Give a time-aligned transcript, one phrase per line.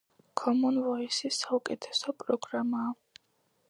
[0.41, 2.95] ქომონ ვოისი საუკეთესო პროგრამაა